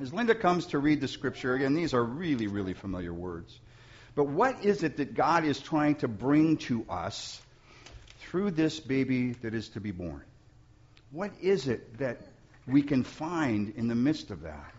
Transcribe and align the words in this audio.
As 0.00 0.14
Linda 0.14 0.34
comes 0.34 0.66
to 0.66 0.78
read 0.78 1.02
the 1.02 1.08
scripture, 1.08 1.54
again, 1.54 1.74
these 1.74 1.92
are 1.92 2.02
really, 2.02 2.46
really 2.46 2.72
familiar 2.72 3.12
words. 3.12 3.58
But 4.14 4.28
what 4.28 4.64
is 4.64 4.82
it 4.82 4.96
that 4.96 5.14
God 5.14 5.44
is 5.44 5.60
trying 5.60 5.96
to 5.96 6.08
bring 6.08 6.56
to 6.58 6.86
us 6.88 7.40
through 8.20 8.52
this 8.52 8.80
baby 8.80 9.32
that 9.42 9.52
is 9.52 9.68
to 9.70 9.80
be 9.80 9.90
born? 9.90 10.22
What 11.10 11.32
is 11.42 11.68
it 11.68 11.98
that 11.98 12.18
we 12.66 12.82
can 12.82 13.04
find 13.04 13.74
in 13.76 13.88
the 13.88 13.94
midst 13.94 14.30
of 14.30 14.42
that? 14.42 14.72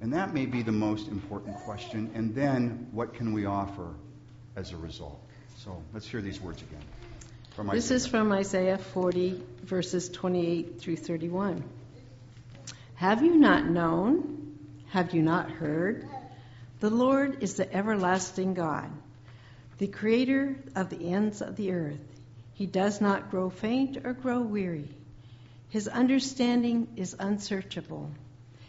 And 0.00 0.14
that 0.14 0.32
may 0.32 0.46
be 0.46 0.62
the 0.62 0.72
most 0.72 1.08
important 1.08 1.56
question. 1.58 2.10
And 2.14 2.34
then, 2.34 2.88
what 2.92 3.14
can 3.14 3.34
we 3.34 3.44
offer 3.44 3.94
as 4.56 4.72
a 4.72 4.76
result? 4.78 5.20
So 5.58 5.82
let's 5.92 6.06
hear 6.06 6.22
these 6.22 6.40
words 6.40 6.62
again. 6.62 6.82
From 7.54 7.68
this 7.68 7.90
is 7.90 8.06
from 8.06 8.32
Isaiah 8.32 8.78
40, 8.78 9.42
verses 9.62 10.08
28 10.08 10.80
through 10.80 10.96
31. 10.96 11.62
Have 12.94 13.22
you 13.22 13.36
not 13.36 13.66
known? 13.66 14.43
Have 14.94 15.12
you 15.12 15.22
not 15.22 15.50
heard? 15.50 16.08
The 16.78 16.88
Lord 16.88 17.42
is 17.42 17.54
the 17.54 17.74
everlasting 17.74 18.54
God, 18.54 18.88
the 19.78 19.88
creator 19.88 20.54
of 20.76 20.88
the 20.88 21.10
ends 21.10 21.42
of 21.42 21.56
the 21.56 21.72
earth. 21.72 22.20
He 22.52 22.66
does 22.66 23.00
not 23.00 23.32
grow 23.32 23.50
faint 23.50 23.96
or 24.04 24.12
grow 24.12 24.40
weary. 24.40 24.88
His 25.70 25.88
understanding 25.88 26.86
is 26.94 27.16
unsearchable. 27.18 28.08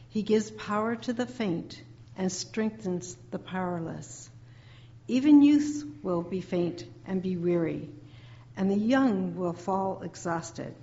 He 0.09 0.23
gives 0.23 0.49
power 0.49 0.95
to 0.95 1.13
the 1.13 1.27
faint 1.27 1.79
and 2.17 2.31
strengthens 2.31 3.15
the 3.29 3.37
powerless. 3.37 4.27
Even 5.07 5.43
youth 5.43 5.85
will 6.01 6.23
be 6.23 6.41
faint 6.41 6.85
and 7.05 7.21
be 7.21 7.37
weary, 7.37 7.87
and 8.57 8.71
the 8.71 8.75
young 8.75 9.35
will 9.35 9.53
fall 9.53 10.01
exhausted. 10.01 10.73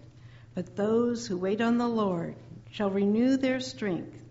But 0.54 0.76
those 0.76 1.26
who 1.26 1.36
wait 1.36 1.60
on 1.60 1.78
the 1.78 1.88
Lord 1.88 2.36
shall 2.70 2.90
renew 2.90 3.36
their 3.36 3.58
strength. 3.58 4.21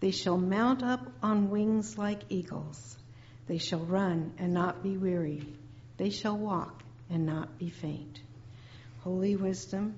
They 0.00 0.10
shall 0.10 0.38
mount 0.38 0.82
up 0.82 1.06
on 1.22 1.50
wings 1.50 1.98
like 1.98 2.20
eagles. 2.30 2.96
They 3.46 3.58
shall 3.58 3.80
run 3.80 4.32
and 4.38 4.54
not 4.54 4.82
be 4.82 4.96
weary. 4.96 5.46
They 5.98 6.10
shall 6.10 6.36
walk 6.36 6.82
and 7.10 7.26
not 7.26 7.58
be 7.58 7.68
faint. 7.68 8.20
Holy 9.04 9.36
wisdom, 9.36 9.94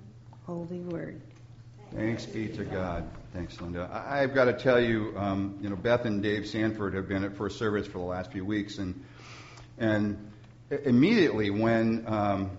holy 0.47 0.80
word. 0.80 1.20
Thanks 1.95 2.27
be 2.27 2.48
to 2.48 2.64
God. 2.64 3.08
Thanks, 3.33 3.61
Linda. 3.61 3.89
I, 3.92 4.20
have 4.20 4.34
got 4.34 4.47
to 4.47 4.55
tell 4.55 4.80
you, 4.80 5.14
um, 5.17 5.58
you 5.61 5.69
know, 5.69 5.77
Beth 5.77 6.05
and 6.05 6.23
Dave 6.23 6.47
Sanford 6.47 6.95
have 6.95 7.08
been 7.08 7.23
at 7.23 7.36
First 7.36 7.58
Service 7.58 7.86
for 7.86 7.98
the 7.98 8.05
last 8.05 8.33
few 8.33 8.45
weeks, 8.45 8.78
and 8.78 9.05
and 9.78 10.30
immediately 10.84 11.50
when 11.50 12.05
um, 12.06 12.50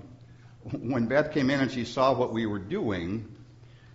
when 0.71 1.08
Beth 1.08 1.31
came 1.31 1.49
in 1.49 1.59
and 1.59 1.71
she 1.71 1.86
saw 1.86 2.14
what 2.14 2.31
we 2.31 2.45
were 2.45 2.59
doing, 2.59 3.27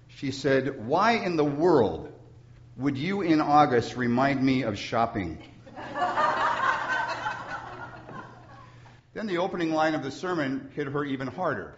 she 0.09 0.33
said, 0.33 0.87
"Why 0.87 1.13
in 1.13 1.37
the 1.37 1.45
world 1.45 2.13
would 2.79 2.97
you 2.97 3.23
in 3.23 3.41
August 3.41 3.97
remind 3.97 4.41
me 4.41 4.63
of 4.63 4.79
shopping? 4.79 5.39
then 9.15 9.27
the 9.27 9.39
opening 9.39 9.73
line 9.73 9.97
of 9.97 10.05
the 10.05 10.13
sermon 10.13 10.71
hit 10.77 10.87
her 10.87 11.05
even 11.05 11.27
harder. 11.27 11.75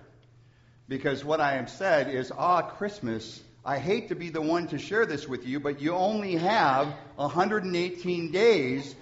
Because 0.88 1.24
what 1.24 1.40
I 1.40 1.54
have 1.54 1.70
said 1.70 2.10
is, 2.10 2.30
ah, 2.36 2.60
Christmas, 2.60 3.42
I 3.64 3.78
hate 3.78 4.08
to 4.08 4.14
be 4.14 4.28
the 4.28 4.42
one 4.42 4.68
to 4.68 4.78
share 4.78 5.06
this 5.06 5.26
with 5.26 5.46
you, 5.46 5.58
but 5.58 5.80
you 5.80 5.94
only 5.94 6.36
have 6.36 6.88
118 7.16 8.30
days, 8.30 8.94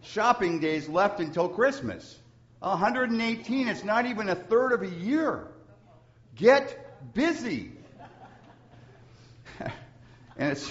shopping 0.00 0.58
days 0.58 0.88
left 0.88 1.20
until 1.20 1.50
Christmas. 1.50 2.18
118, 2.60 3.68
it's 3.68 3.84
not 3.84 4.06
even 4.06 4.30
a 4.30 4.34
third 4.34 4.72
of 4.72 4.82
a 4.82 4.88
year. 4.88 5.48
Get 6.34 7.12
busy. 7.12 7.72
and 9.60 10.52
it's 10.52 10.70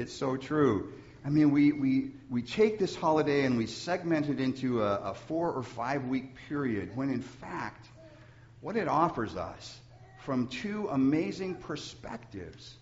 it's 0.00 0.12
so 0.12 0.36
true. 0.36 0.92
I 1.24 1.28
mean, 1.28 1.50
we, 1.50 1.72
we, 1.72 2.12
we 2.30 2.42
take 2.42 2.78
this 2.78 2.96
holiday 2.96 3.44
and 3.44 3.58
we 3.58 3.66
segment 3.66 4.28
it 4.30 4.40
into 4.40 4.82
a, 4.82 4.94
a 4.96 5.14
four 5.14 5.52
or 5.52 5.62
five 5.62 6.06
week 6.06 6.34
period 6.48 6.96
when, 6.96 7.10
in 7.10 7.20
fact, 7.20 7.86
what 8.62 8.76
it 8.76 8.88
offers 8.88 9.36
us 9.36 9.78
from 10.24 10.48
two 10.48 10.88
amazing 10.90 11.56
perspectives 11.56 12.74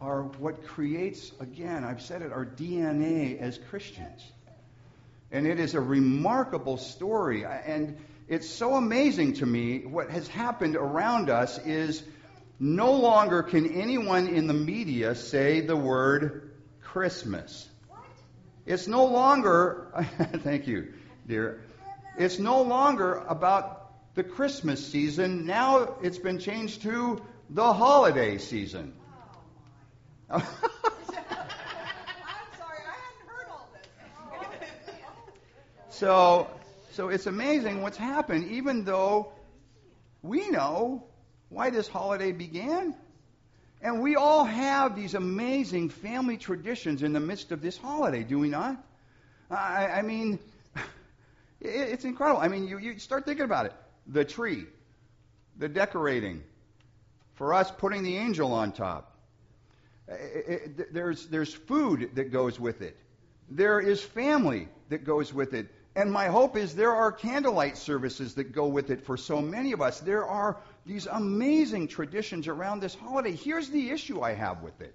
are 0.00 0.22
what 0.22 0.66
creates, 0.66 1.32
again, 1.40 1.84
I've 1.84 2.02
said 2.02 2.22
it, 2.22 2.32
our 2.32 2.46
DNA 2.46 3.38
as 3.38 3.58
Christians. 3.70 4.22
And 5.30 5.46
it 5.46 5.60
is 5.60 5.74
a 5.74 5.80
remarkable 5.80 6.78
story. 6.78 7.44
And 7.44 7.98
it's 8.28 8.48
so 8.48 8.74
amazing 8.74 9.34
to 9.34 9.46
me 9.46 9.80
what 9.80 10.10
has 10.10 10.28
happened 10.28 10.76
around 10.76 11.28
us 11.28 11.58
is 11.58 12.02
no 12.58 12.92
longer 12.92 13.42
can 13.42 13.70
anyone 13.72 14.28
in 14.28 14.46
the 14.46 14.54
media 14.54 15.14
say 15.14 15.60
the 15.60 15.76
word 15.76 16.50
Christmas. 16.80 17.68
What? 17.88 18.00
It's 18.64 18.86
no 18.86 19.04
longer, 19.04 19.88
thank 20.38 20.66
you, 20.66 20.94
dear. 21.26 21.60
It's 22.18 22.38
no 22.38 22.62
longer 22.62 23.22
about 23.28 24.14
the 24.14 24.24
Christmas 24.24 24.84
season. 24.86 25.44
Now 25.44 25.96
it's 26.02 26.18
been 26.18 26.38
changed 26.38 26.82
to 26.82 27.22
the 27.50 27.72
holiday 27.72 28.38
season. 28.38 28.94
Oh. 30.30 30.36
I'm 30.36 30.42
sorry, 32.58 32.80
I 32.80 32.96
hadn't 33.04 33.28
heard 33.28 33.46
all 33.50 33.68
this. 33.74 34.68
so, 35.90 36.48
so 36.92 37.10
it's 37.10 37.26
amazing 37.26 37.82
what's 37.82 37.98
happened, 37.98 38.50
even 38.50 38.84
though 38.84 39.32
we 40.22 40.48
know 40.48 41.04
why 41.48 41.70
this 41.70 41.88
holiday 41.88 42.32
began. 42.32 42.94
And 43.82 44.00
we 44.00 44.16
all 44.16 44.44
have 44.44 44.96
these 44.96 45.14
amazing 45.14 45.90
family 45.90 46.36
traditions 46.36 47.02
in 47.02 47.12
the 47.12 47.20
midst 47.20 47.52
of 47.52 47.60
this 47.60 47.76
holiday, 47.76 48.24
do 48.24 48.38
we 48.38 48.48
not? 48.48 48.82
I, 49.50 49.86
I 49.86 50.02
mean, 50.02 50.38
it, 51.60 51.68
it's 51.68 52.04
incredible. 52.04 52.40
I 52.40 52.48
mean, 52.48 52.66
you, 52.66 52.78
you 52.78 52.98
start 52.98 53.26
thinking 53.26 53.44
about 53.44 53.66
it. 53.66 53.74
The 54.06 54.24
tree, 54.24 54.64
the 55.58 55.68
decorating, 55.68 56.42
for 57.34 57.54
us 57.54 57.70
putting 57.70 58.02
the 58.02 58.16
angel 58.16 58.52
on 58.52 58.72
top. 58.72 59.12
It, 60.08 60.78
it, 60.78 60.94
there's, 60.94 61.26
there's 61.26 61.52
food 61.52 62.10
that 62.14 62.32
goes 62.32 62.58
with 62.58 62.80
it. 62.80 62.96
There 63.50 63.78
is 63.78 64.02
family 64.02 64.68
that 64.88 65.04
goes 65.04 65.32
with 65.32 65.54
it. 65.54 65.68
And 65.94 66.12
my 66.12 66.26
hope 66.26 66.56
is 66.56 66.74
there 66.74 66.94
are 66.94 67.10
candlelight 67.10 67.76
services 67.78 68.34
that 68.34 68.52
go 68.52 68.66
with 68.66 68.90
it 68.90 69.04
for 69.04 69.16
so 69.16 69.40
many 69.40 69.72
of 69.72 69.80
us. 69.80 70.00
There 70.00 70.26
are 70.26 70.58
these 70.86 71.06
amazing 71.06 71.88
traditions 71.88 72.46
around 72.46 72.80
this 72.80 72.94
holiday. 72.94 73.32
Here's 73.32 73.68
the 73.68 73.90
issue 73.90 74.22
I 74.22 74.32
have 74.34 74.62
with 74.62 74.80
it 74.80 74.94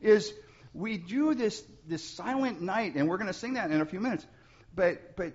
is 0.00 0.32
we 0.74 0.98
do 0.98 1.34
this 1.34 1.62
this 1.86 2.04
silent 2.04 2.60
night 2.60 2.94
and 2.94 3.08
we're 3.08 3.16
going 3.16 3.28
to 3.28 3.32
sing 3.32 3.54
that 3.54 3.70
in 3.70 3.80
a 3.80 3.86
few 3.86 4.00
minutes. 4.00 4.26
But 4.74 5.16
but 5.16 5.32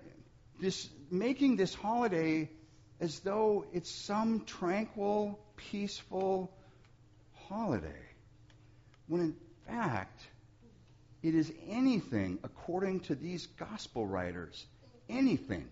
this 0.62 0.88
making 1.10 1.58
this 1.58 1.74
holiday 1.74 2.50
as 3.00 3.20
though 3.22 3.66
it's 3.74 3.90
some 3.90 4.46
tranquil, 4.46 5.40
peaceful 5.58 6.56
holiday. 7.48 8.06
When 9.08 9.22
in 9.22 9.36
fact 9.68 10.22
it 11.24 11.34
is 11.34 11.52
anything 11.68 12.38
according 12.44 13.02
to 13.02 13.16
these 13.16 13.48
gospel 13.48 14.06
writers, 14.06 14.66
anything 15.10 15.68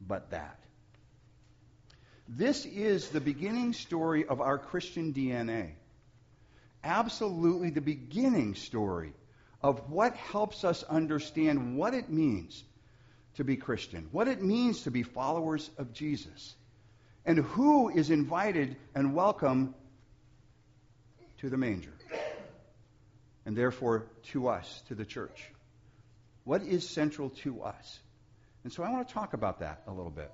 but 0.00 0.30
that. 0.30 0.60
This 2.28 2.66
is 2.66 3.10
the 3.10 3.20
beginning 3.20 3.72
story 3.72 4.26
of 4.26 4.40
our 4.40 4.58
Christian 4.58 5.14
DNA. 5.14 5.74
Absolutely 6.82 7.70
the 7.70 7.80
beginning 7.80 8.56
story 8.56 9.12
of 9.62 9.90
what 9.90 10.16
helps 10.16 10.64
us 10.64 10.82
understand 10.82 11.76
what 11.76 11.94
it 11.94 12.10
means 12.10 12.64
to 13.36 13.44
be 13.44 13.56
Christian, 13.56 14.08
what 14.10 14.26
it 14.26 14.42
means 14.42 14.82
to 14.82 14.90
be 14.90 15.04
followers 15.04 15.70
of 15.78 15.92
Jesus, 15.92 16.56
and 17.24 17.38
who 17.38 17.90
is 17.90 18.10
invited 18.10 18.76
and 18.92 19.14
welcome 19.14 19.74
to 21.38 21.48
the 21.48 21.56
manger, 21.56 21.92
and 23.44 23.56
therefore 23.56 24.06
to 24.32 24.48
us, 24.48 24.82
to 24.88 24.96
the 24.96 25.04
church. 25.04 25.48
What 26.42 26.62
is 26.62 26.88
central 26.88 27.30
to 27.44 27.62
us? 27.62 28.00
And 28.64 28.72
so 28.72 28.82
I 28.82 28.90
want 28.90 29.06
to 29.06 29.14
talk 29.14 29.32
about 29.32 29.60
that 29.60 29.82
a 29.86 29.92
little 29.92 30.10
bit 30.10 30.32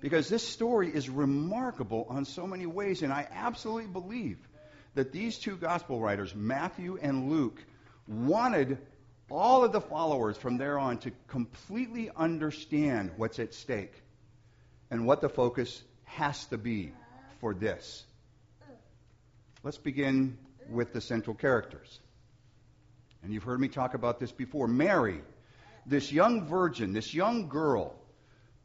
because 0.00 0.28
this 0.28 0.46
story 0.46 0.90
is 0.92 1.08
remarkable 1.08 2.06
on 2.08 2.24
so 2.24 2.46
many 2.46 2.66
ways, 2.66 3.02
and 3.02 3.12
I 3.12 3.26
absolutely 3.30 3.86
believe 3.86 4.38
that 4.94 5.12
these 5.12 5.38
two 5.38 5.56
gospel 5.56 6.00
writers, 6.00 6.34
Matthew 6.34 6.98
and 7.00 7.30
Luke, 7.30 7.62
wanted 8.08 8.78
all 9.30 9.64
of 9.64 9.72
the 9.72 9.80
followers 9.80 10.36
from 10.36 10.58
there 10.58 10.78
on 10.78 10.98
to 10.98 11.12
completely 11.28 12.10
understand 12.16 13.12
what's 13.16 13.38
at 13.38 13.54
stake 13.54 13.92
and 14.90 15.06
what 15.06 15.20
the 15.20 15.28
focus 15.28 15.82
has 16.04 16.44
to 16.46 16.58
be 16.58 16.92
for 17.40 17.54
this. 17.54 18.04
Let's 19.62 19.78
begin 19.78 20.38
with 20.68 20.92
the 20.92 21.00
central 21.00 21.36
characters. 21.36 22.00
And 23.22 23.32
you've 23.32 23.42
heard 23.42 23.60
me 23.60 23.68
talk 23.68 23.94
about 23.94 24.18
this 24.18 24.32
before. 24.32 24.66
Mary, 24.66 25.20
this 25.86 26.10
young 26.10 26.46
virgin, 26.46 26.92
this 26.92 27.12
young 27.12 27.48
girl, 27.48 27.94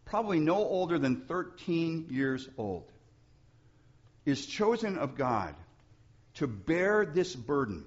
probably 0.06 0.40
no 0.40 0.56
older 0.56 0.98
than 0.98 1.22
13 1.22 2.08
years 2.10 2.48
old, 2.58 2.92
is 4.26 4.46
chosen 4.46 4.98
of 4.98 5.16
God 5.16 5.56
to 6.36 6.48
bear 6.48 7.06
this 7.06 7.36
burden 7.36 7.86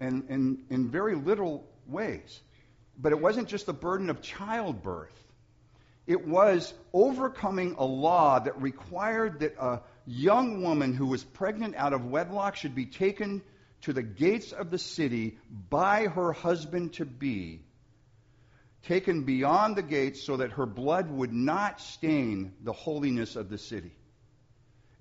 and, 0.00 0.24
and 0.28 0.64
in 0.70 0.90
very 0.90 1.14
little 1.14 1.66
ways. 1.86 2.40
But 2.98 3.12
it 3.12 3.20
wasn't 3.20 3.48
just 3.48 3.66
the 3.66 3.72
burden 3.72 4.10
of 4.10 4.22
childbirth. 4.22 5.12
It 6.06 6.26
was 6.26 6.72
overcoming 6.92 7.76
a 7.78 7.84
law 7.84 8.38
that 8.38 8.60
required 8.60 9.40
that 9.40 9.56
a 9.58 9.80
young 10.06 10.62
woman 10.62 10.94
who 10.94 11.06
was 11.06 11.24
pregnant 11.24 11.74
out 11.76 11.92
of 11.92 12.04
wedlock 12.04 12.56
should 12.56 12.74
be 12.74 12.86
taken 12.86 13.42
to 13.82 13.92
the 13.92 14.02
gates 14.02 14.52
of 14.52 14.70
the 14.70 14.78
city 14.78 15.38
by 15.70 16.06
her 16.06 16.32
husband 16.32 16.94
to 16.94 17.04
be, 17.04 17.60
taken 18.86 19.22
beyond 19.22 19.76
the 19.76 19.82
gates 19.82 20.22
so 20.22 20.36
that 20.36 20.52
her 20.52 20.66
blood 20.66 21.10
would 21.10 21.32
not 21.32 21.80
stain 21.80 22.52
the 22.62 22.72
holiness 22.72 23.36
of 23.36 23.48
the 23.48 23.58
city, 23.58 23.92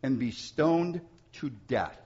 and 0.01 0.19
be 0.19 0.31
stoned 0.31 1.01
to 1.33 1.49
death. 1.67 1.99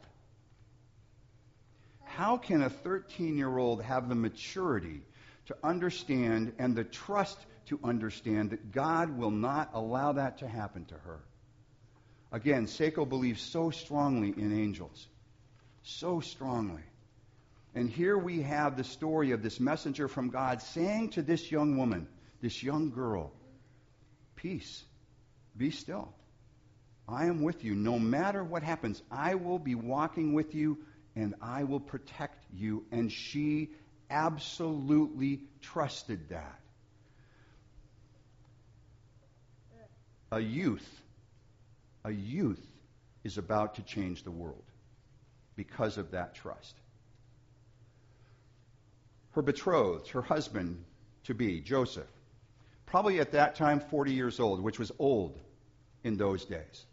How 2.03 2.38
can 2.38 2.63
a 2.63 2.69
13 2.69 3.38
year 3.38 3.57
old 3.57 3.83
have 3.83 4.09
the 4.09 4.15
maturity 4.15 5.01
to 5.47 5.56
understand 5.63 6.53
and 6.57 6.75
the 6.75 6.83
trust 6.83 7.38
to 7.68 7.79
understand 7.83 8.51
that 8.51 8.71
God 8.71 9.18
will 9.18 9.31
not 9.31 9.71
allow 9.74 10.13
that 10.13 10.39
to 10.39 10.47
happen 10.47 10.85
to 10.85 10.95
her? 10.95 11.19
Again, 12.31 12.65
Seiko 12.65 13.07
believes 13.07 13.41
so 13.41 13.69
strongly 13.69 14.29
in 14.29 14.51
angels, 14.51 15.07
so 15.83 16.19
strongly. 16.19 16.81
And 17.75 17.89
here 17.89 18.17
we 18.17 18.41
have 18.41 18.75
the 18.75 18.83
story 18.83 19.31
of 19.31 19.43
this 19.43 19.59
messenger 19.59 20.07
from 20.07 20.29
God 20.29 20.61
saying 20.61 21.11
to 21.11 21.21
this 21.21 21.51
young 21.51 21.77
woman, 21.77 22.07
this 22.41 22.63
young 22.63 22.91
girl, 22.91 23.31
Peace, 24.35 24.83
be 25.57 25.71
still. 25.71 26.13
I 27.07 27.25
am 27.25 27.41
with 27.41 27.63
you. 27.63 27.73
No 27.73 27.97
matter 27.97 28.43
what 28.43 28.63
happens, 28.63 29.01
I 29.09 29.35
will 29.35 29.59
be 29.59 29.75
walking 29.75 30.33
with 30.33 30.53
you 30.53 30.77
and 31.15 31.35
I 31.41 31.63
will 31.63 31.79
protect 31.79 32.45
you. 32.53 32.85
And 32.91 33.11
she 33.11 33.69
absolutely 34.09 35.41
trusted 35.61 36.29
that. 36.29 36.59
A 40.31 40.39
youth, 40.39 40.87
a 42.03 42.11
youth 42.11 42.65
is 43.23 43.37
about 43.37 43.75
to 43.75 43.81
change 43.81 44.23
the 44.23 44.31
world 44.31 44.63
because 45.55 45.97
of 45.97 46.11
that 46.11 46.35
trust. 46.35 46.75
Her 49.38 49.44
betrothed, 49.44 50.10
her 50.10 50.24
husband 50.24 50.84
to 51.25 51.36
be, 51.36 51.62
Joseph, 51.62 52.10
probably 52.88 53.19
at 53.19 53.34
that 53.34 53.54
time 53.54 53.81
40 53.81 54.12
years 54.13 54.39
old, 54.39 54.60
which 54.63 54.80
was 54.80 54.92
old 54.98 55.39
in 56.04 56.18
those 56.18 56.44
days. 56.44 56.86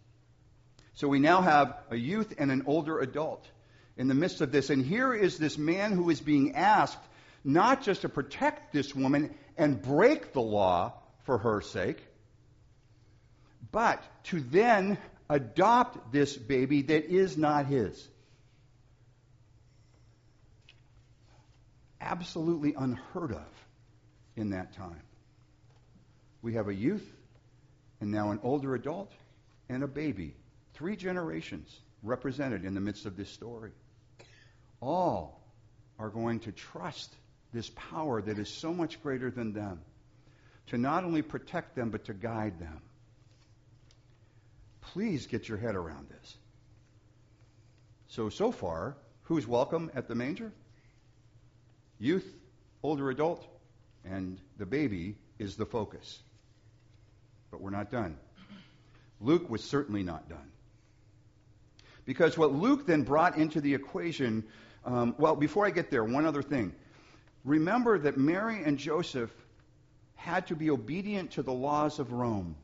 So 0.93 1.09
we 1.09 1.21
now 1.21 1.41
have 1.41 1.75
a 1.89 1.97
youth 1.97 2.35
and 2.37 2.53
an 2.53 2.65
older 2.67 3.01
adult 3.01 3.49
in 3.97 4.09
the 4.09 4.15
midst 4.15 4.43
of 4.43 4.53
this. 4.53 4.69
And 4.69 4.85
here 4.85 5.15
is 5.15 5.39
this 5.39 5.57
man 5.57 5.93
who 5.93 6.11
is 6.11 6.21
being 6.21 6.55
asked 6.55 6.99
not 7.45 7.83
just 7.83 8.03
to 8.03 8.11
protect 8.11 8.75
this 8.75 8.95
woman 8.95 9.35
and 9.57 9.81
break 9.81 10.35
the 10.35 10.43
law 10.43 10.93
for 11.23 11.39
her 11.39 11.63
sake, 11.63 12.07
but 13.73 14.03
to 14.25 14.41
then 14.41 14.99
adopt 15.31 16.13
this 16.13 16.37
baby 16.37 16.83
that 16.83 17.07
is 17.07 17.39
not 17.39 17.65
his. 17.65 18.07
Absolutely 22.05 22.75
unheard 22.75 23.33
of 23.33 23.67
in 24.37 24.51
that 24.51 24.75
time. 24.75 25.01
We 26.43 26.55
have 26.55 26.69
a 26.69 26.75
youth, 26.75 27.07
and 28.01 28.11
now 28.13 28.31
an 28.31 28.41
older 28.43 28.75
adult, 28.75 29.11
and 29.71 29.83
a 29.83 29.89
baby. 29.89 30.37
Three 30.75 30.97
generations 30.97 31.81
represented 32.03 32.67
in 32.67 32.75
the 32.75 32.81
midst 32.81 33.07
of 33.07 33.17
this 33.17 33.31
story. 33.31 33.71
All 34.83 35.41
are 35.99 36.11
going 36.11 36.41
to 36.41 36.53
trust 36.53 37.15
this 37.55 37.71
power 37.71 38.21
that 38.21 38.39
is 38.39 38.51
so 38.51 38.75
much 38.75 39.03
greater 39.03 39.31
than 39.31 39.55
them 39.55 39.81
to 40.67 40.77
not 40.77 41.05
only 41.05 41.23
protect 41.23 41.75
them, 41.75 41.89
but 41.89 42.05
to 42.05 42.13
guide 42.13 42.59
them. 42.59 42.83
Please 44.93 45.27
get 45.27 45.49
your 45.49 45.57
head 45.57 45.75
around 45.75 46.09
this. 46.11 46.37
So, 48.09 48.29
so 48.29 48.53
far, 48.53 48.97
who's 49.23 49.47
welcome 49.47 49.91
at 49.95 50.09
the 50.09 50.15
manger? 50.15 50.53
Youth, 51.99 52.27
older 52.83 53.11
adult, 53.11 53.47
and 54.05 54.39
the 54.59 54.67
baby 54.67 55.17
is 55.39 55.57
the 55.57 55.67
focus. 55.67 56.21
But 57.51 57.61
we're 57.61 57.71
not 57.71 57.91
done. 57.91 58.17
Luke 59.21 59.49
was 59.49 59.63
certainly 59.63 60.03
not 60.03 60.29
done. 60.29 60.51
Because 62.05 62.37
what 62.37 62.53
Luke 62.53 62.87
then 62.87 63.03
brought 63.03 63.39
into 63.39 63.61
the 63.61 63.75
equation, 63.75 64.45
um, 64.85 65.15
well, 65.19 65.37
before 65.37 65.67
I 65.67 65.71
get 65.71 65.91
there, 65.91 66.05
one 66.05 66.27
other 66.27 66.43
thing. 66.43 66.75
Remember 67.45 67.99
that 67.99 68.17
Mary 68.19 68.63
and 68.65 68.79
Joseph 68.79 69.31
had 70.17 70.47
to 70.49 70.57
be 70.57 70.71
obedient 70.71 71.33
to 71.33 71.43
the 71.43 71.53
laws 71.53 71.99
of 71.99 72.13
Rome. 72.13 72.57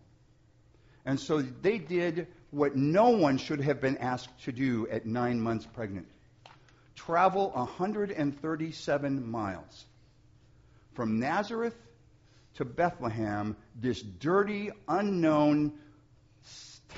And 1.05 1.19
so 1.19 1.41
they 1.41 1.79
did 1.79 2.27
what 2.51 2.77
no 2.77 3.11
one 3.11 3.39
should 3.39 3.61
have 3.61 3.81
been 3.81 3.99
asked 3.99 4.45
to 4.45 4.53
do 4.53 4.87
at 4.89 5.07
nine 5.07 5.41
months 5.41 5.67
pregnant 5.67 6.07
travel 7.07 7.51
137 7.51 9.31
miles 9.31 9.85
from 10.93 11.19
Nazareth 11.19 11.77
to 12.55 12.65
Bethlehem, 12.65 13.57
this 13.75 14.03
dirty, 14.03 14.71
unknown 14.87 15.73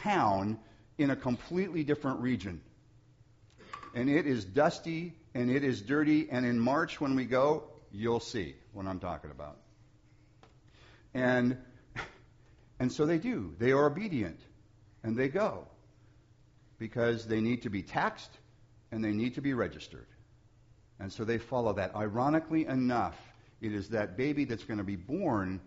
town 0.03 0.59
in 0.99 1.11
a 1.11 1.17
completely 1.17 1.85
different 1.85 2.21
region. 2.21 2.61
And 3.95 4.11
it 4.11 4.27
is 4.27 4.45
dusty 4.45 5.15
and 5.35 5.51
it 5.51 5.63
is 5.63 5.81
dirty, 5.81 6.29
and 6.31 6.45
in 6.45 6.59
March 6.59 7.01
when 7.01 7.15
we 7.15 7.25
go, 7.25 7.65
you'll 7.93 8.21
see 8.21 8.55
what 8.73 8.87
I'm 8.87 8.99
talking 8.99 9.31
about. 9.31 9.57
And 11.15 11.57
and 12.81 12.91
so 12.91 13.07
they 13.07 13.19
do. 13.19 13.55
They 13.59 13.71
are 13.71 13.87
obedient 13.87 14.41
and 15.05 15.17
they 15.17 15.29
go 15.29 15.69
because 16.79 17.27
they 17.27 17.41
need 17.41 17.63
to 17.63 17.71
be 17.71 17.83
taxed 17.83 18.31
and 18.93 19.03
they 19.03 19.13
need 19.13 19.35
to 19.35 19.41
be 19.41 19.55
registered. 19.55 20.07
And 21.01 21.13
so 21.13 21.25
they 21.25 21.39
follow 21.39 21.73
that. 21.73 21.97
Ironically 21.97 22.67
enough, 22.67 23.17
it 23.61 23.73
is 23.73 23.89
that 23.89 24.17
baby 24.17 24.45
that's 24.45 24.63
going 24.63 24.79
to 24.79 24.85
be 24.85 24.97
born 24.97 25.61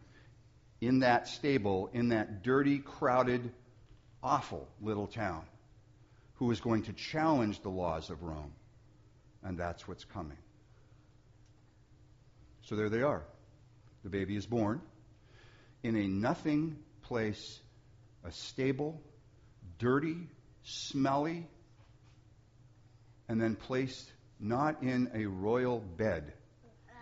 in 0.79 0.99
that 0.99 1.27
stable, 1.27 1.89
in 1.91 2.09
that 2.09 2.43
dirty, 2.43 2.77
crowded, 2.77 3.51
awful 4.21 4.69
little 4.79 5.07
town, 5.07 5.43
who 6.35 6.51
is 6.51 6.61
going 6.61 6.83
to 6.83 6.93
challenge 6.93 7.61
the 7.61 7.69
laws 7.69 8.09
of 8.09 8.21
Rome. 8.21 8.53
And 9.43 9.57
that's 9.57 9.87
what's 9.87 10.05
coming. 10.05 10.37
So 12.61 12.75
there 12.75 12.89
they 12.89 13.01
are. 13.01 13.23
The 14.03 14.09
baby 14.09 14.35
is 14.35 14.45
born 14.45 14.81
in 15.83 15.95
a 15.95 16.07
nothing 16.07 16.77
place, 17.03 17.59
a 18.23 18.31
stable, 18.31 19.01
dirty, 19.79 20.29
smelly, 20.63 21.47
and 23.27 23.41
then 23.41 23.55
placed 23.55 24.11
not 24.39 24.81
in 24.83 25.09
a 25.13 25.25
royal 25.25 25.79
bed, 25.79 26.33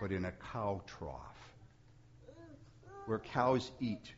but 0.02 0.12
in 0.12 0.26
a 0.26 0.32
cow 0.32 0.82
trough 0.86 1.34
where 3.06 3.20
cows 3.20 3.72
eat. 3.80 4.14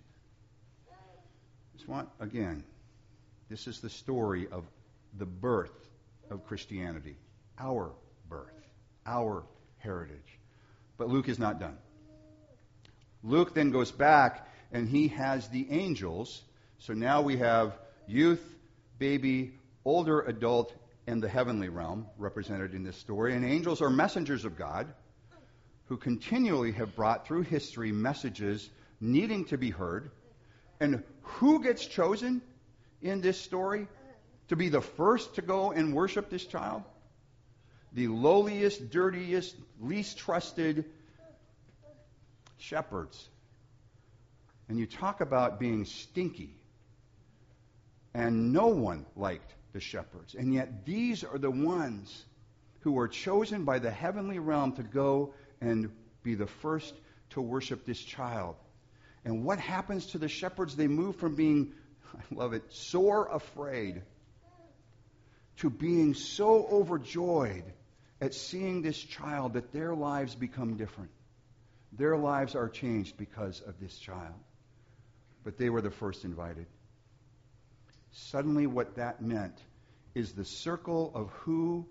Just 1.75 1.87
want, 1.87 2.09
again, 2.19 2.63
this 3.49 3.67
is 3.67 3.79
the 3.79 3.89
story 3.89 4.47
of 4.51 4.63
the 5.17 5.25
birth 5.25 5.89
of 6.29 6.45
Christianity, 6.45 7.15
our 7.57 7.91
birth, 8.29 8.53
our 9.05 9.43
heritage. 9.77 10.39
But 10.97 11.09
Luke 11.09 11.29
is 11.29 11.39
not 11.39 11.59
done. 11.59 11.77
Luke 13.23 13.53
then 13.53 13.71
goes 13.71 13.91
back 13.91 14.47
and 14.71 14.87
he 14.87 15.07
has 15.09 15.47
the 15.49 15.67
angels. 15.69 16.41
So 16.79 16.93
now 16.93 17.21
we 17.21 17.37
have 17.37 17.77
youth, 18.07 18.43
baby, 18.99 19.53
older 19.83 20.21
adult, 20.21 20.73
and 21.07 21.21
the 21.21 21.29
heavenly 21.29 21.69
realm 21.69 22.07
represented 22.17 22.73
in 22.73 22.83
this 22.83 22.97
story. 22.97 23.35
And 23.35 23.45
angels 23.45 23.81
are 23.81 23.89
messengers 23.89 24.45
of 24.45 24.57
God 24.57 24.87
who 25.85 25.97
continually 25.97 26.71
have 26.73 26.95
brought 26.95 27.27
through 27.27 27.43
history 27.43 27.91
messages 27.91 28.69
needing 28.99 29.45
to 29.45 29.57
be 29.57 29.69
heard. 29.69 30.09
And 30.79 31.03
who 31.21 31.61
gets 31.61 31.85
chosen 31.85 32.41
in 33.01 33.21
this 33.21 33.39
story 33.39 33.87
to 34.47 34.55
be 34.55 34.69
the 34.69 34.81
first 34.81 35.35
to 35.35 35.41
go 35.41 35.71
and 35.71 35.93
worship 35.93 36.29
this 36.29 36.45
child? 36.45 36.83
The 37.93 38.07
lowliest, 38.07 38.89
dirtiest, 38.89 39.55
least 39.79 40.17
trusted 40.17 40.85
shepherds. 42.57 43.29
And 44.67 44.79
you 44.79 44.87
talk 44.87 45.21
about 45.21 45.59
being 45.59 45.85
stinky. 45.85 46.57
And 48.13 48.51
no 48.53 48.67
one 48.67 49.05
liked 49.15 49.53
the 49.75 49.81
shepherds. 49.81 50.35
And 50.35 50.53
yet 50.53 50.85
these 50.85 51.25
are 51.25 51.37
the 51.37 51.51
ones 51.51 52.25
who 52.79 52.93
were 52.93 53.09
chosen 53.09 53.65
by 53.65 53.79
the 53.79 53.91
heavenly 53.91 54.39
realm 54.39 54.71
to 54.77 54.83
go 54.83 55.33
and 55.59 55.91
be 56.23 56.33
the 56.35 56.47
first 56.47 56.93
to 57.31 57.41
worship 57.41 57.85
this 57.85 57.99
child. 57.99 58.55
And 59.25 59.43
what 59.43 59.59
happens 59.59 60.05
to 60.07 60.17
the 60.17 60.29
shepherds? 60.29 60.77
They 60.77 60.87
move 60.87 61.17
from 61.17 61.35
being, 61.35 61.73
I 62.13 62.33
love 62.33 62.53
it, 62.53 62.63
sore 62.69 63.27
afraid 63.29 64.01
to 65.57 65.69
being 65.69 66.13
so 66.13 66.65
overjoyed 66.71 67.65
at 68.21 68.33
seeing 68.33 68.81
this 68.81 68.97
child 68.97 69.53
that 69.53 69.73
their 69.73 69.93
lives 69.93 70.35
become 70.35 70.77
different. 70.77 71.11
Their 71.91 72.15
lives 72.15 72.55
are 72.55 72.69
changed 72.69 73.17
because 73.17 73.59
of 73.59 73.77
this 73.81 73.97
child. 73.97 74.39
But 75.43 75.57
they 75.57 75.69
were 75.69 75.81
the 75.81 75.91
first 75.91 76.23
invited. 76.23 76.67
Suddenly, 78.15 78.65
what 78.65 78.95
that 78.95 79.21
meant 79.21 79.57
is 80.13 80.31
the 80.31 80.45
circle 80.45 81.11
of 81.13 81.29
who 81.31 81.85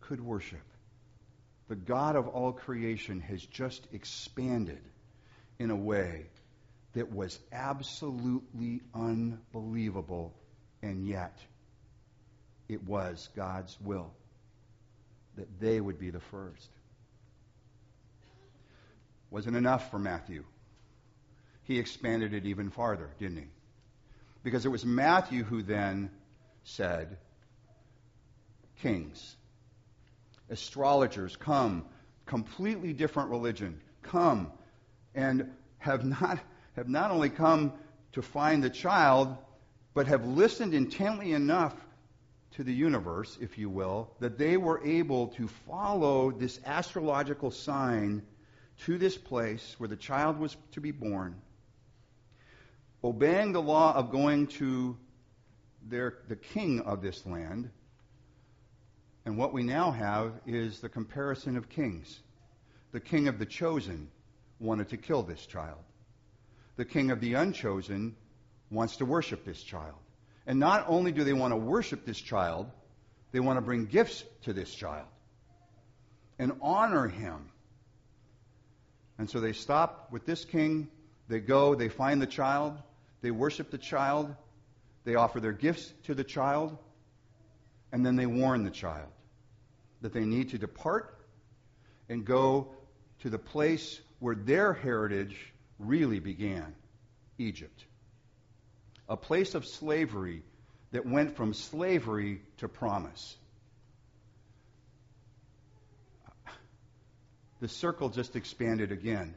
could 0.00 0.20
worship. 0.20 0.58
The 1.68 1.76
God 1.76 2.16
of 2.16 2.26
all 2.26 2.52
creation 2.52 3.20
has 3.20 3.40
just 3.46 3.86
expanded 3.92 4.82
in 5.60 5.70
a 5.70 5.76
way 5.76 6.26
that 6.94 7.12
was 7.12 7.38
absolutely 7.52 8.80
unbelievable, 8.92 10.34
and 10.82 11.06
yet 11.06 11.38
it 12.68 12.82
was 12.82 13.28
God's 13.36 13.80
will 13.80 14.12
that 15.36 15.60
they 15.60 15.80
would 15.80 16.00
be 16.00 16.10
the 16.10 16.18
first. 16.18 16.70
Wasn't 19.30 19.56
enough 19.56 19.92
for 19.92 20.00
Matthew. 20.00 20.42
He 21.62 21.78
expanded 21.78 22.34
it 22.34 22.46
even 22.46 22.70
farther, 22.70 23.10
didn't 23.20 23.36
he? 23.36 23.46
Because 24.42 24.64
it 24.64 24.70
was 24.70 24.84
Matthew 24.84 25.44
who 25.44 25.62
then 25.62 26.10
said, 26.64 27.18
Kings, 28.80 29.36
astrologers, 30.48 31.36
come, 31.36 31.84
completely 32.26 32.92
different 32.92 33.30
religion, 33.30 33.80
come 34.02 34.50
and 35.14 35.50
have 35.78 36.04
not, 36.04 36.38
have 36.76 36.88
not 36.88 37.10
only 37.10 37.28
come 37.28 37.72
to 38.12 38.22
find 38.22 38.62
the 38.62 38.70
child, 38.70 39.36
but 39.94 40.06
have 40.06 40.24
listened 40.26 40.74
intently 40.74 41.32
enough 41.32 41.74
to 42.52 42.64
the 42.64 42.72
universe, 42.72 43.38
if 43.40 43.58
you 43.58 43.68
will, 43.68 44.10
that 44.20 44.38
they 44.38 44.56
were 44.56 44.84
able 44.84 45.28
to 45.28 45.48
follow 45.48 46.30
this 46.30 46.58
astrological 46.64 47.50
sign 47.50 48.22
to 48.84 48.98
this 48.98 49.16
place 49.16 49.74
where 49.78 49.88
the 49.88 49.96
child 49.96 50.38
was 50.38 50.56
to 50.72 50.80
be 50.80 50.90
born, 50.90 51.36
obeying 53.02 53.52
the 53.52 53.62
law 53.62 53.94
of 53.94 54.10
going 54.10 54.46
to 54.46 54.96
their, 55.88 56.18
the 56.28 56.36
king 56.36 56.80
of 56.80 57.02
this 57.02 57.24
land. 57.26 57.70
And 59.24 59.36
what 59.36 59.52
we 59.52 59.62
now 59.62 59.90
have 59.90 60.32
is 60.46 60.80
the 60.80 60.88
comparison 60.88 61.56
of 61.56 61.68
kings. 61.68 62.20
The 62.92 63.00
king 63.00 63.28
of 63.28 63.38
the 63.38 63.46
chosen 63.46 64.08
wanted 64.58 64.90
to 64.90 64.96
kill 64.96 65.22
this 65.22 65.44
child. 65.46 65.78
The 66.76 66.84
king 66.84 67.10
of 67.10 67.20
the 67.20 67.34
unchosen 67.34 68.16
wants 68.70 68.96
to 68.96 69.04
worship 69.04 69.44
this 69.44 69.62
child. 69.62 69.96
And 70.46 70.58
not 70.58 70.84
only 70.88 71.12
do 71.12 71.24
they 71.24 71.32
want 71.32 71.52
to 71.52 71.56
worship 71.56 72.04
this 72.04 72.18
child, 72.18 72.70
they 73.32 73.40
want 73.40 73.58
to 73.58 73.62
bring 73.62 73.86
gifts 73.86 74.24
to 74.42 74.52
this 74.52 74.74
child 74.74 75.06
and 76.38 76.52
honor 76.62 77.06
him. 77.06 77.50
And 79.18 79.28
so 79.28 79.40
they 79.40 79.52
stop 79.52 80.08
with 80.10 80.24
this 80.24 80.44
king. 80.44 80.88
They 81.28 81.38
go, 81.38 81.74
they 81.74 81.90
find 81.90 82.20
the 82.20 82.26
child, 82.26 82.78
they 83.22 83.30
worship 83.30 83.70
the 83.70 83.78
child, 83.78 84.34
they 85.04 85.14
offer 85.14 85.40
their 85.40 85.52
gifts 85.52 85.92
to 86.04 86.14
the 86.14 86.24
child, 86.24 86.76
and 87.92 88.04
then 88.04 88.16
they 88.16 88.26
warn 88.26 88.64
the 88.64 88.70
child 88.70 89.08
that 90.00 90.12
they 90.12 90.24
need 90.24 90.50
to 90.50 90.58
depart 90.58 91.14
and 92.08 92.24
go 92.24 92.68
to 93.20 93.30
the 93.30 93.38
place 93.38 94.00
where 94.18 94.34
their 94.34 94.72
heritage 94.72 95.36
really 95.78 96.20
began 96.20 96.74
Egypt 97.38 97.84
a 99.10 99.16
place 99.16 99.56
of 99.56 99.66
slavery 99.66 100.42
that 100.92 101.04
went 101.04 101.36
from 101.36 101.52
slavery 101.52 102.40
to 102.58 102.68
promise. 102.68 103.36
The 107.60 107.68
circle 107.68 108.08
just 108.08 108.36
expanded 108.36 108.92
again. 108.92 109.34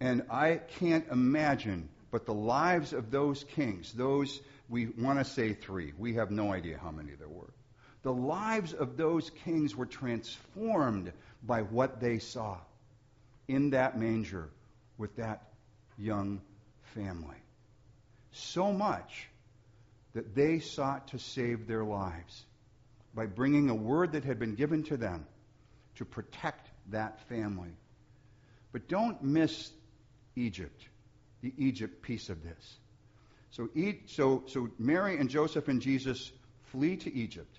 And 0.00 0.22
I 0.30 0.60
can't 0.78 1.06
imagine, 1.10 1.88
but 2.12 2.26
the 2.26 2.34
lives 2.34 2.92
of 2.92 3.10
those 3.10 3.42
kings, 3.42 3.92
those, 3.92 4.40
we 4.68 4.86
want 4.86 5.18
to 5.18 5.24
say 5.24 5.54
three, 5.54 5.92
we 5.98 6.14
have 6.14 6.30
no 6.30 6.52
idea 6.52 6.78
how 6.78 6.92
many 6.92 7.14
there 7.18 7.28
were. 7.28 7.52
The 8.02 8.12
lives 8.12 8.72
of 8.72 8.96
those 8.96 9.30
kings 9.44 9.74
were 9.74 9.86
transformed 9.86 11.12
by 11.42 11.62
what 11.62 12.00
they 12.00 12.20
saw 12.20 12.58
in 13.48 13.70
that 13.70 13.98
manger 13.98 14.48
with 14.96 15.16
that 15.16 15.42
young 15.98 16.40
family 16.94 17.42
so 18.32 18.72
much 18.72 19.28
that 20.14 20.34
they 20.34 20.58
sought 20.58 21.08
to 21.08 21.18
save 21.18 21.66
their 21.66 21.84
lives 21.84 22.44
by 23.14 23.26
bringing 23.26 23.68
a 23.68 23.74
word 23.74 24.12
that 24.12 24.24
had 24.24 24.38
been 24.38 24.54
given 24.54 24.82
to 24.84 24.96
them 24.96 25.26
to 25.96 26.04
protect 26.04 26.68
that 26.90 27.20
family. 27.28 27.72
But 28.72 28.88
don't 28.88 29.22
miss 29.22 29.70
Egypt, 30.34 30.82
the 31.42 31.52
Egypt 31.58 32.02
piece 32.02 32.28
of 32.28 32.42
this. 32.42 32.76
So, 33.50 33.68
so, 34.06 34.44
so 34.46 34.68
Mary 34.78 35.18
and 35.18 35.28
Joseph 35.28 35.68
and 35.68 35.82
Jesus 35.82 36.32
flee 36.70 36.96
to 36.96 37.12
Egypt, 37.12 37.54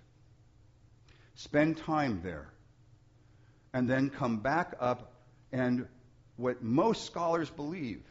spend 1.35 1.77
time 1.77 2.21
there, 2.23 2.47
and 3.73 3.87
then 3.87 4.09
come 4.09 4.37
back 4.37 4.75
up. 4.79 5.13
And 5.51 5.87
what 6.35 6.63
most 6.63 7.05
scholars 7.05 7.49
believe 7.49 8.01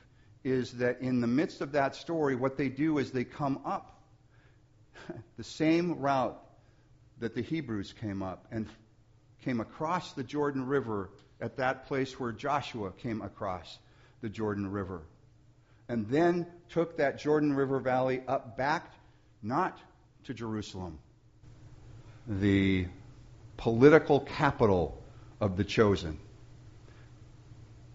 is 0.44 0.72
that 0.74 1.00
in 1.00 1.20
the 1.20 1.26
midst 1.26 1.60
of 1.60 1.72
that 1.72 1.96
story, 1.96 2.36
what 2.36 2.56
they 2.56 2.68
do 2.68 2.98
is 2.98 3.10
they 3.10 3.24
come 3.24 3.60
up 3.64 4.00
the 5.36 5.44
same 5.44 5.98
route 5.98 6.40
that 7.18 7.34
the 7.34 7.42
Hebrews 7.42 7.94
came 8.00 8.22
up 8.22 8.46
and 8.50 8.68
came 9.44 9.60
across 9.60 10.12
the 10.12 10.22
Jordan 10.24 10.66
River 10.66 11.10
at 11.40 11.56
that 11.56 11.86
place 11.86 12.18
where 12.18 12.32
Joshua 12.32 12.92
came 12.92 13.22
across 13.22 13.78
the 14.20 14.28
Jordan 14.28 14.70
River. 14.70 15.02
And 15.88 16.08
then 16.08 16.46
took 16.70 16.96
that 16.96 17.18
Jordan 17.18 17.54
River 17.54 17.80
Valley 17.80 18.22
up 18.26 18.56
back, 18.56 18.92
not 19.42 19.78
to 20.24 20.34
Jerusalem, 20.34 20.98
the 22.26 22.86
political 23.56 24.20
capital 24.20 25.02
of 25.40 25.56
the 25.56 25.64
chosen, 25.64 26.18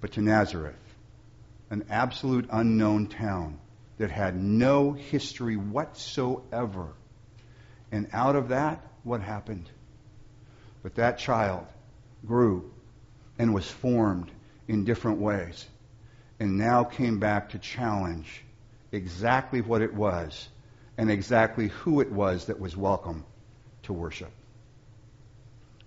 but 0.01 0.11
to 0.13 0.21
Nazareth 0.21 0.75
an 1.69 1.85
absolute 1.89 2.47
unknown 2.51 3.07
town 3.07 3.59
that 3.97 4.11
had 4.11 4.41
no 4.41 4.93
history 4.93 5.55
whatsoever. 5.55 6.93
And 7.91 8.07
out 8.13 8.35
of 8.35 8.49
that, 8.49 8.85
what 9.03 9.21
happened? 9.21 9.69
But 10.83 10.95
that 10.95 11.17
child 11.17 11.65
grew 12.25 12.71
and 13.39 13.53
was 13.53 13.69
formed 13.69 14.31
in 14.67 14.85
different 14.85 15.19
ways 15.19 15.65
and 16.39 16.57
now 16.57 16.83
came 16.83 17.19
back 17.19 17.49
to 17.49 17.59
challenge 17.59 18.43
exactly 18.91 19.61
what 19.61 19.81
it 19.81 19.93
was 19.93 20.47
and 20.97 21.11
exactly 21.11 21.67
who 21.67 22.01
it 22.01 22.11
was 22.11 22.45
that 22.45 22.59
was 22.59 22.75
welcome 22.75 23.25
to 23.83 23.93
worship. 23.93 24.31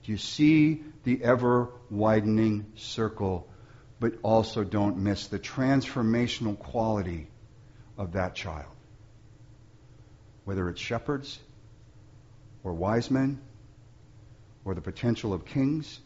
Do 0.04 0.12
you 0.12 0.18
see 0.18 0.82
the 1.04 1.22
ever 1.22 1.68
widening 1.90 2.66
circle 2.76 3.48
but 4.00 4.14
also 4.22 4.64
don't 4.64 4.96
miss 4.96 5.26
the 5.26 5.38
transformational 5.38 6.58
quality 6.58 7.28
of 7.98 8.12
that 8.12 8.34
child. 8.34 8.72
Whether 10.44 10.70
it's 10.70 10.80
shepherds 10.80 11.38
or 12.64 12.72
wise 12.72 13.10
men 13.10 13.38
or 14.64 14.74
the 14.74 14.80
potential 14.80 15.34
of 15.34 15.44
kings, 15.44 16.00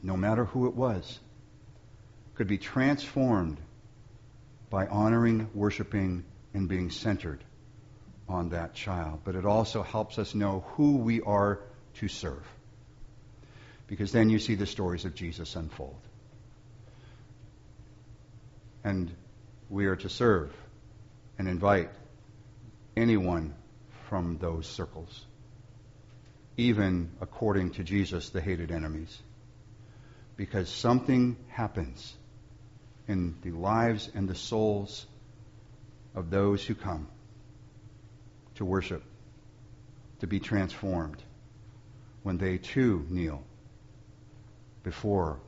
no 0.00 0.16
matter 0.16 0.44
who 0.44 0.68
it 0.68 0.74
was, 0.74 1.18
could 2.36 2.46
be 2.46 2.58
transformed 2.58 3.58
by 4.70 4.86
honoring, 4.86 5.48
worshiping, 5.54 6.24
and 6.54 6.68
being 6.68 6.90
centered 6.90 7.42
on 8.28 8.50
that 8.50 8.74
child. 8.74 9.20
But 9.24 9.34
it 9.34 9.44
also 9.44 9.82
helps 9.82 10.18
us 10.18 10.34
know 10.34 10.64
who 10.74 10.96
we 10.98 11.20
are 11.20 11.60
to 11.94 12.08
serve. 12.08 12.44
Because 13.86 14.12
then 14.12 14.30
you 14.30 14.38
see 14.38 14.54
the 14.54 14.66
stories 14.66 15.04
of 15.04 15.14
Jesus 15.14 15.54
unfold 15.56 16.00
and 18.86 19.12
we 19.68 19.86
are 19.86 19.96
to 19.96 20.08
serve 20.08 20.52
and 21.38 21.48
invite 21.48 21.90
anyone 22.96 23.52
from 24.08 24.38
those 24.38 24.64
circles, 24.64 25.26
even 26.56 27.10
according 27.20 27.72
to 27.72 27.82
Jesus, 27.82 28.30
the 28.30 28.40
hated 28.40 28.70
enemies. 28.70 29.20
Because 30.36 30.68
something 30.68 31.36
happens 31.48 32.14
in 33.08 33.36
the 33.42 33.52
lives 33.52 34.10
and 34.14 34.28
the 34.28 34.34
souls 34.34 35.06
of 36.14 36.30
those 36.30 36.64
who 36.64 36.74
come 36.74 37.08
to 38.56 38.64
worship, 38.64 39.02
to 40.20 40.26
be 40.26 40.40
transformed, 40.40 41.22
when 42.22 42.38
they 42.38 42.58
too 42.58 43.06
kneel 43.08 43.42
before 44.82 45.38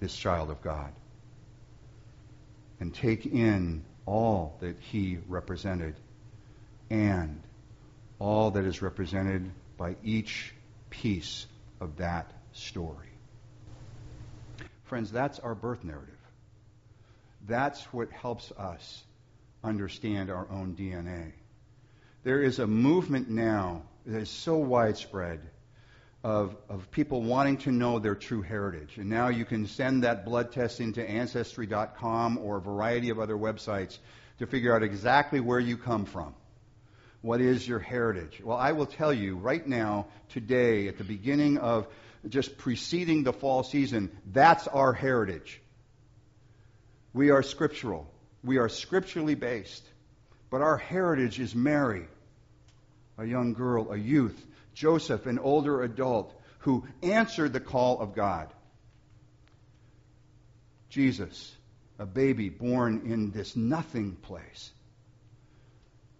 this 0.00 0.16
child 0.16 0.50
of 0.50 0.60
God 0.62 0.92
and 2.80 2.94
take 2.94 3.26
in 3.26 3.84
all 4.06 4.56
that 4.60 4.76
he 4.80 5.18
represented 5.28 5.94
and 6.90 7.42
all 8.18 8.52
that 8.52 8.64
is 8.64 8.82
represented 8.82 9.50
by 9.76 9.96
each 10.02 10.52
piece 10.90 11.46
of 11.80 11.96
that 11.96 12.30
story. 12.52 13.10
Friends, 14.84 15.10
that's 15.10 15.38
our 15.38 15.54
birth 15.54 15.84
narrative. 15.84 16.15
That's 17.46 17.82
what 17.92 18.10
helps 18.10 18.50
us 18.52 19.04
understand 19.62 20.30
our 20.30 20.48
own 20.50 20.74
DNA. 20.74 21.32
There 22.24 22.42
is 22.42 22.58
a 22.58 22.66
movement 22.66 23.30
now 23.30 23.82
that 24.04 24.18
is 24.18 24.30
so 24.30 24.56
widespread 24.56 25.40
of, 26.24 26.56
of 26.68 26.90
people 26.90 27.22
wanting 27.22 27.58
to 27.58 27.70
know 27.70 28.00
their 28.00 28.16
true 28.16 28.42
heritage. 28.42 28.96
And 28.96 29.08
now 29.08 29.28
you 29.28 29.44
can 29.44 29.66
send 29.66 30.02
that 30.02 30.24
blood 30.24 30.50
test 30.50 30.80
into 30.80 31.08
Ancestry.com 31.08 32.38
or 32.38 32.56
a 32.56 32.60
variety 32.60 33.10
of 33.10 33.20
other 33.20 33.36
websites 33.36 33.98
to 34.38 34.46
figure 34.46 34.74
out 34.74 34.82
exactly 34.82 35.38
where 35.38 35.60
you 35.60 35.76
come 35.76 36.04
from. 36.04 36.34
What 37.22 37.40
is 37.40 37.66
your 37.66 37.78
heritage? 37.78 38.40
Well, 38.42 38.56
I 38.56 38.72
will 38.72 38.86
tell 38.86 39.12
you 39.12 39.36
right 39.36 39.66
now, 39.66 40.06
today, 40.30 40.88
at 40.88 40.98
the 40.98 41.04
beginning 41.04 41.58
of 41.58 41.86
just 42.28 42.58
preceding 42.58 43.22
the 43.22 43.32
fall 43.32 43.62
season, 43.62 44.10
that's 44.32 44.66
our 44.66 44.92
heritage. 44.92 45.60
We 47.16 47.30
are 47.30 47.42
scriptural. 47.42 48.06
We 48.44 48.58
are 48.58 48.68
scripturally 48.68 49.36
based. 49.36 49.88
But 50.50 50.60
our 50.60 50.76
heritage 50.76 51.40
is 51.40 51.54
Mary, 51.54 52.06
a 53.16 53.24
young 53.24 53.54
girl, 53.54 53.90
a 53.90 53.96
youth, 53.96 54.38
Joseph, 54.74 55.24
an 55.24 55.38
older 55.38 55.82
adult, 55.82 56.38
who 56.58 56.86
answered 57.02 57.54
the 57.54 57.60
call 57.60 58.00
of 58.00 58.14
God. 58.14 58.52
Jesus, 60.90 61.56
a 61.98 62.04
baby 62.04 62.50
born 62.50 63.00
in 63.06 63.30
this 63.30 63.56
nothing 63.56 64.16
place. 64.16 64.70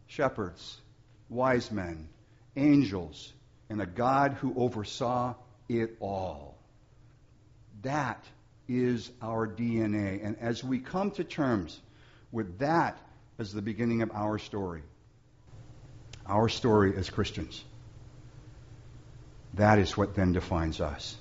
Shepherds, 0.06 0.80
wise 1.28 1.70
men, 1.70 2.08
angels, 2.56 3.34
and 3.68 3.82
a 3.82 3.86
God 3.86 4.32
who 4.32 4.54
oversaw 4.56 5.34
it 5.68 5.98
all. 6.00 6.56
That 7.82 8.24
is 8.68 9.10
our 9.22 9.46
DNA. 9.46 10.24
And 10.24 10.36
as 10.40 10.62
we 10.62 10.78
come 10.78 11.10
to 11.12 11.24
terms 11.24 11.78
with 12.32 12.58
that 12.58 12.98
as 13.38 13.52
the 13.52 13.62
beginning 13.62 14.02
of 14.02 14.10
our 14.12 14.38
story, 14.38 14.82
our 16.26 16.48
story 16.48 16.96
as 16.96 17.10
Christians, 17.10 17.62
that 19.54 19.78
is 19.78 19.96
what 19.96 20.14
then 20.14 20.32
defines 20.32 20.80
us 20.80 21.16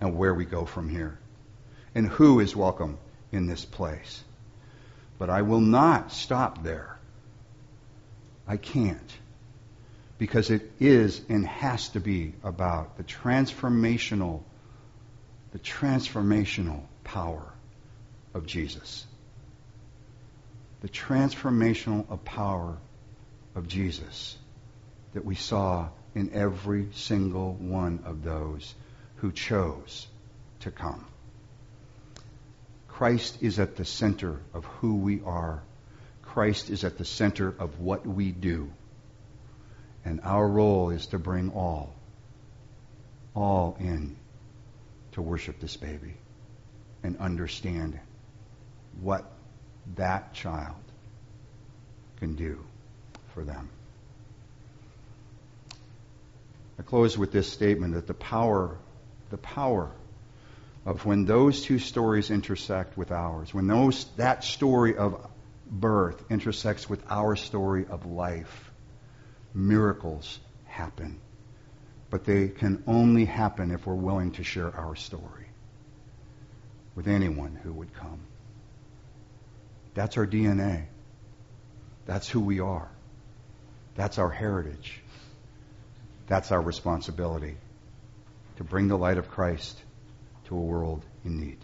and 0.00 0.16
where 0.16 0.34
we 0.34 0.44
go 0.44 0.64
from 0.64 0.88
here 0.88 1.18
and 1.94 2.08
who 2.08 2.40
is 2.40 2.54
welcome 2.54 2.98
in 3.32 3.46
this 3.46 3.64
place. 3.64 4.22
But 5.18 5.30
I 5.30 5.42
will 5.42 5.60
not 5.60 6.12
stop 6.12 6.62
there. 6.62 6.98
I 8.46 8.56
can't. 8.56 9.16
Because 10.18 10.50
it 10.50 10.72
is 10.80 11.20
and 11.28 11.46
has 11.46 11.88
to 11.90 12.00
be 12.00 12.34
about 12.42 12.96
the 12.96 13.04
transformational, 13.04 14.42
the 15.52 15.58
transformational 15.58 16.82
power 17.04 17.52
of 18.34 18.46
Jesus. 18.46 19.06
The 20.80 20.88
transformational 20.88 22.24
power 22.24 22.76
of 23.54 23.68
Jesus 23.68 24.36
that 25.12 25.24
we 25.24 25.34
saw 25.34 25.88
in 26.14 26.30
every 26.32 26.88
single 26.92 27.54
one 27.54 28.00
of 28.04 28.22
those 28.22 28.74
who 29.16 29.32
chose 29.32 30.06
to 30.60 30.70
come. 30.70 31.04
Christ 32.88 33.38
is 33.40 33.58
at 33.58 33.76
the 33.76 33.84
center 33.84 34.40
of 34.54 34.64
who 34.64 34.96
we 34.96 35.20
are. 35.24 35.62
Christ 36.22 36.70
is 36.70 36.84
at 36.84 36.98
the 36.98 37.04
center 37.04 37.52
of 37.58 37.80
what 37.80 38.06
we 38.06 38.30
do. 38.30 38.70
And 40.04 40.20
our 40.22 40.46
role 40.46 40.90
is 40.90 41.06
to 41.08 41.18
bring 41.18 41.50
all, 41.50 41.94
all 43.34 43.76
in 43.80 44.16
to 45.20 45.28
worship 45.28 45.60
this 45.60 45.76
baby 45.76 46.14
and 47.02 47.18
understand 47.18 47.98
what 49.02 49.30
that 49.96 50.32
child 50.32 50.76
can 52.18 52.34
do 52.36 52.64
for 53.34 53.44
them. 53.44 53.68
I 56.78 56.82
close 56.82 57.18
with 57.18 57.32
this 57.32 57.52
statement 57.52 57.94
that 57.94 58.06
the 58.06 58.14
power, 58.14 58.78
the 59.28 59.36
power 59.36 59.90
of 60.86 61.04
when 61.04 61.26
those 61.26 61.62
two 61.62 61.78
stories 61.78 62.30
intersect 62.30 62.96
with 62.96 63.12
ours, 63.12 63.52
when 63.52 63.66
those, 63.66 64.06
that 64.16 64.42
story 64.42 64.96
of 64.96 65.26
birth 65.70 66.24
intersects 66.30 66.88
with 66.88 67.04
our 67.10 67.36
story 67.36 67.84
of 67.86 68.06
life, 68.06 68.70
miracles 69.52 70.40
happen. 70.64 71.20
But 72.10 72.24
they 72.24 72.48
can 72.48 72.82
only 72.86 73.24
happen 73.24 73.70
if 73.70 73.86
we're 73.86 73.94
willing 73.94 74.32
to 74.32 74.44
share 74.44 74.74
our 74.76 74.96
story 74.96 75.46
with 76.94 77.06
anyone 77.06 77.58
who 77.62 77.72
would 77.72 77.94
come. 77.94 78.20
That's 79.94 80.16
our 80.16 80.26
DNA. 80.26 80.86
That's 82.06 82.28
who 82.28 82.40
we 82.40 82.60
are. 82.60 82.90
That's 83.94 84.18
our 84.18 84.30
heritage. 84.30 85.00
That's 86.26 86.52
our 86.52 86.60
responsibility 86.60 87.56
to 88.56 88.64
bring 88.64 88.88
the 88.88 88.98
light 88.98 89.18
of 89.18 89.30
Christ 89.30 89.80
to 90.46 90.56
a 90.56 90.60
world 90.60 91.04
in 91.24 91.40
need. 91.40 91.58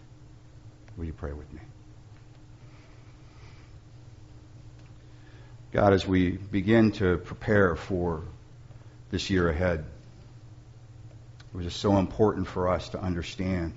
Will 0.97 1.05
you 1.05 1.13
pray 1.13 1.33
with 1.33 1.51
me? 1.53 1.61
God, 5.71 5.93
as 5.93 6.07
we 6.07 6.31
begin 6.31 6.91
to 6.93 7.17
prepare 7.17 7.75
for 7.75 8.23
this 9.11 9.29
year 9.29 9.49
ahead, 9.49 9.85
was 11.57 11.65
just 11.65 11.81
so 11.81 11.97
important 11.97 12.45
for 12.45 12.69
us 12.69 12.89
to 12.89 13.01
understand 13.01 13.73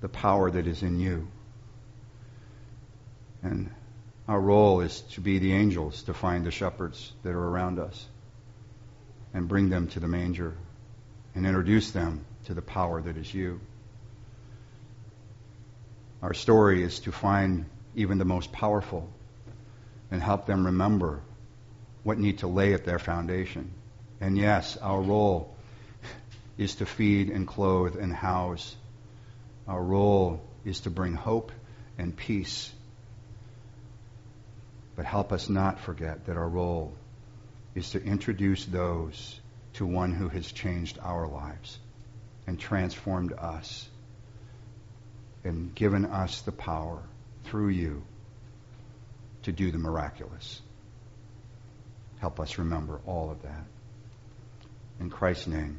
the 0.00 0.08
power 0.08 0.50
that 0.50 0.66
is 0.66 0.82
in 0.82 0.98
you. 0.98 1.28
And 3.44 3.70
our 4.26 4.40
role 4.40 4.80
is 4.80 5.02
to 5.12 5.20
be 5.20 5.38
the 5.38 5.52
angels, 5.52 6.02
to 6.02 6.14
find 6.14 6.44
the 6.44 6.50
shepherds 6.50 7.12
that 7.22 7.30
are 7.30 7.48
around 7.48 7.78
us 7.78 8.04
and 9.34 9.46
bring 9.46 9.70
them 9.70 9.86
to 9.86 10.00
the 10.00 10.08
manger 10.08 10.54
and 11.36 11.46
introduce 11.46 11.92
them 11.92 12.24
to 12.46 12.54
the 12.54 12.62
power 12.62 13.00
that 13.00 13.16
is 13.16 13.32
you. 13.32 13.60
Our 16.22 16.34
story 16.34 16.82
is 16.82 16.98
to 17.00 17.12
find 17.12 17.66
even 17.94 18.18
the 18.18 18.24
most 18.24 18.50
powerful 18.50 19.08
and 20.10 20.20
help 20.20 20.46
them 20.46 20.66
remember 20.66 21.20
what 22.02 22.18
need 22.18 22.38
to 22.38 22.48
lay 22.48 22.74
at 22.74 22.84
their 22.84 22.98
foundation. 22.98 23.70
And 24.20 24.36
yes, 24.36 24.76
our 24.78 25.00
role 25.00 25.55
is 26.58 26.76
to 26.76 26.86
feed 26.86 27.30
and 27.30 27.46
clothe 27.46 27.96
and 27.96 28.12
house. 28.12 28.74
Our 29.68 29.82
role 29.82 30.40
is 30.64 30.80
to 30.80 30.90
bring 30.90 31.14
hope 31.14 31.52
and 31.98 32.16
peace. 32.16 32.72
But 34.94 35.04
help 35.04 35.32
us 35.32 35.48
not 35.48 35.80
forget 35.80 36.26
that 36.26 36.36
our 36.36 36.48
role 36.48 36.94
is 37.74 37.90
to 37.90 38.02
introduce 38.02 38.64
those 38.64 39.38
to 39.74 39.84
one 39.84 40.14
who 40.14 40.28
has 40.28 40.50
changed 40.50 40.98
our 41.02 41.26
lives 41.28 41.78
and 42.46 42.58
transformed 42.58 43.32
us 43.32 43.86
and 45.44 45.74
given 45.74 46.06
us 46.06 46.40
the 46.42 46.52
power 46.52 47.02
through 47.44 47.68
you 47.68 48.02
to 49.42 49.52
do 49.52 49.70
the 49.70 49.78
miraculous. 49.78 50.60
Help 52.18 52.40
us 52.40 52.58
remember 52.58 53.00
all 53.06 53.30
of 53.30 53.42
that. 53.42 53.64
In 54.98 55.10
Christ's 55.10 55.46
name, 55.46 55.78